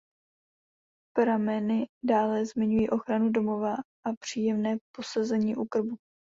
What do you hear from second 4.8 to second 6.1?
posezení u krbu.